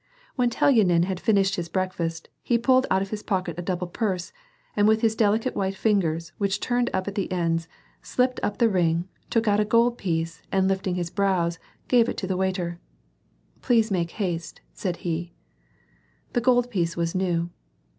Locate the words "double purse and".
3.61-4.87